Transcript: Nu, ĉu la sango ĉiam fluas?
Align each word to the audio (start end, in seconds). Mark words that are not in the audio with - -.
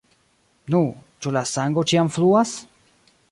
Nu, 0.75 0.79
ĉu 1.25 1.33
la 1.37 1.45
sango 1.51 1.85
ĉiam 1.93 2.11
fluas? 2.17 2.57